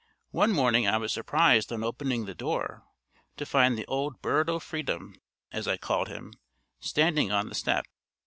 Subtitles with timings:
[0.31, 2.87] One morning I was surprised on opening the door
[3.37, 5.13] to find the old Bird o' freedom,
[5.51, 6.33] as I called him,
[6.79, 7.85] standing on the step.